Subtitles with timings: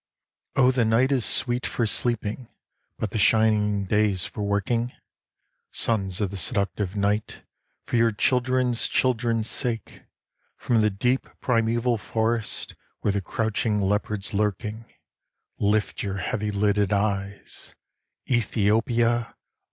[0.55, 2.47] Oh the night is sweet for sleeping,
[2.97, 4.93] but the shining day's for working;
[5.71, 7.43] Sons of the seductive night,
[7.85, 10.01] for your children's children's sake,
[10.55, 14.85] From the deep primeval forests where the crouching leopard's lurking,
[15.59, 17.75] Lift your heavy lidded eyes,
[18.27, 19.35] Ethiopia!